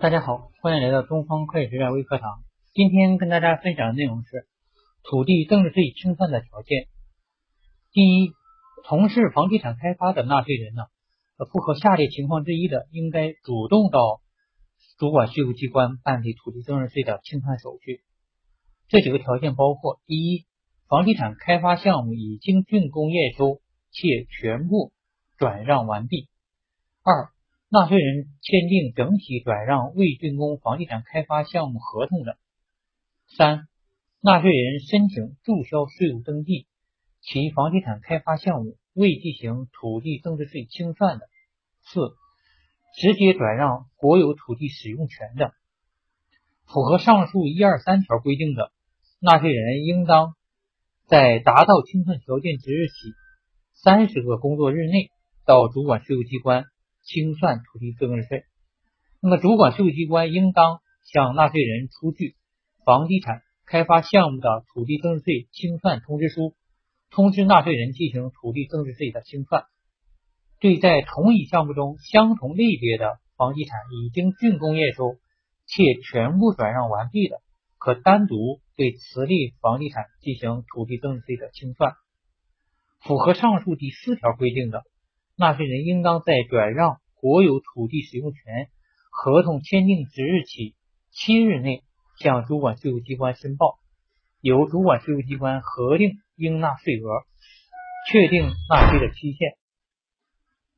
[0.00, 2.42] 大家好，欢迎来到东方会计学院微课堂。
[2.74, 4.46] 今天跟大家分享的内容是
[5.02, 6.88] 土地增值税清算的条件。
[7.92, 8.32] 第一，
[8.86, 10.82] 从事房地产开发的纳税人呢，
[11.50, 14.20] 符合下列情况之一的，应该主动到
[14.98, 18.02] 主管税务机关办理土地增值税的清算手续。
[18.88, 20.44] 这几个条件包括：第一，
[20.86, 24.92] 房地产开发项目已经竣工验收且全部
[25.38, 26.28] 转让完毕；
[27.02, 27.30] 二，
[27.74, 32.34] 纳税人签订整体转让未竣工房地产开发项目合同的；
[33.36, 33.66] 三，
[34.20, 36.68] 纳税人申请注销税务登记，
[37.20, 41.24] 其房地产开发项目未进行土地增值税清算的；
[41.80, 42.14] 四，
[42.94, 45.52] 直接转让国有土地使用权的。
[46.66, 48.70] 符合上述一二三条规定的，
[49.18, 50.36] 纳税人应当
[51.08, 52.92] 在达到清算条件之日起
[53.72, 55.10] 三十个工作日内
[55.44, 56.66] 到主管税务机关。
[57.04, 58.44] 清算土地增值税，
[59.20, 62.34] 那么主管税务机关应当向纳税人出具
[62.84, 66.54] 房地产开发项目的土地增值税清算通知书，
[67.10, 69.64] 通知纳税人进行土地增值税的清算。
[70.60, 75.18] 对在同一项目中相同类别的房地产已经竣工验收
[75.66, 77.42] 且全部转让完毕的，
[77.76, 81.92] 可单独对此类房地产进行土地增值税的清算。
[83.00, 84.84] 符合上述第四条规定的。
[85.36, 88.68] 纳税人应当在转让国有土地使用权
[89.10, 90.76] 合同签订之日起
[91.10, 91.82] 七日内
[92.20, 93.78] 向主管税务机关申报，
[94.40, 97.24] 由主管税务机关核定应纳税额，
[98.08, 99.56] 确定纳税的期限。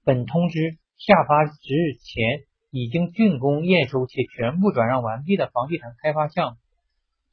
[0.05, 6.57] 本通知下发之日前已经竣工验收且全部转让完毕的房地产开发项目，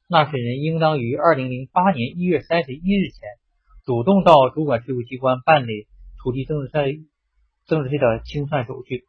[0.09, 3.29] 纳税人应当于二零零八年一月三十一日前
[3.85, 5.87] 主动到主管税务机关办理
[6.21, 7.05] 土地增值税。
[7.65, 9.05] 增值税的清算手续，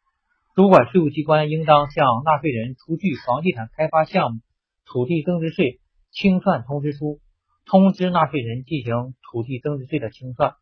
[0.54, 4.40] 主管税务机关应当向纳税人出具房地产开发项目
[4.86, 7.20] 土地增值税清算通知书，
[7.66, 10.54] 通知纳税人进行土地增值税的清算。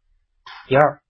[0.67, 1.03] 第二，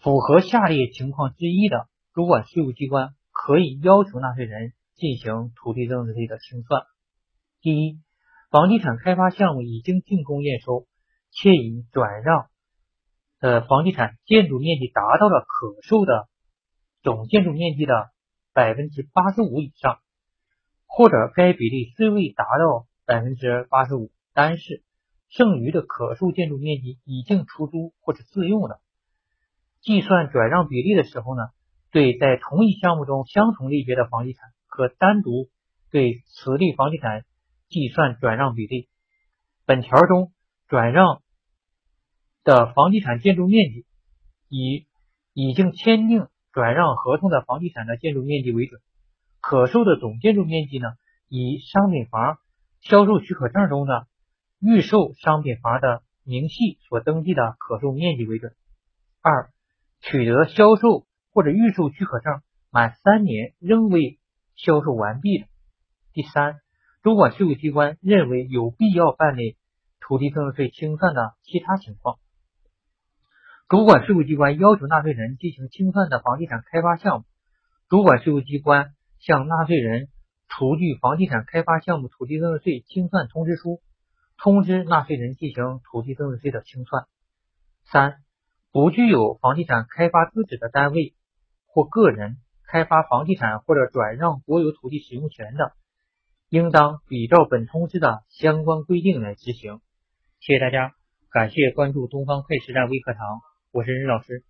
[0.00, 6.82] 符合下列情况之一的，主管税务机关可以要求纳税人进行土地增值税的清算：
[7.60, 7.98] 第一，
[8.50, 10.86] 房地产开发项目已经竣工验收，
[11.32, 12.48] 且已转让。
[13.44, 16.28] 的房地产建筑面积达到了可售的
[17.02, 18.08] 总建筑面积的
[18.54, 19.98] 百分之八十五以上，
[20.86, 24.82] 或者该比例虽未达到百分之八十五，但是
[25.28, 28.80] 剩余的可售建筑面积已经出租或者自用了。
[29.82, 31.42] 计算转让比例的时候呢，
[31.90, 35.50] 对在同一项目中相同类别的房地产，可单独
[35.90, 37.26] 对此类房地产
[37.68, 38.88] 计算转让比例。
[39.66, 40.32] 本条中
[40.66, 41.20] 转让。
[42.44, 43.86] 的房地产建筑面积
[44.48, 44.86] 以
[45.32, 48.80] 已经签订转让合同的房地产的建筑面积为准，
[49.40, 50.88] 可售的总建筑面积呢，
[51.28, 52.38] 以商品房
[52.80, 54.06] 销售许可证中的
[54.60, 58.54] 预售商品房的明细所登记的可售面积为准。
[59.22, 59.50] 二、
[60.00, 64.18] 取得销售或者预售许可证满三年仍未
[64.54, 65.46] 销售完毕的。
[66.12, 66.60] 第三，
[67.02, 69.56] 主管税务机关认为有必要办理
[69.98, 72.18] 土地增值税清算的其他情况。
[73.74, 77.24] 主管税务机关要求纳税人进行清算的房地产开发项目，
[77.88, 80.10] 主管税务机关向纳税人
[80.46, 83.80] 出具房地产开发项目土地增值税清算通知书，
[84.38, 87.06] 通知纳税人进行土地增值税的清算。
[87.90, 88.18] 三、
[88.70, 91.16] 不具有房地产开发资质的单位
[91.66, 92.36] 或个人
[92.68, 95.72] 开发房地产或者转让国有土地使用权的，
[96.48, 99.80] 应当比照本通知的相关规定来执行。
[100.38, 100.92] 谢谢大家，
[101.28, 103.40] 感谢关注东方快时代微课堂。
[103.74, 104.44] 我是任老师。